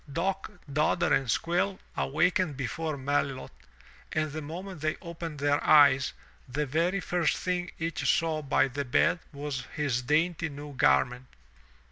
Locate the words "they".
4.81-4.95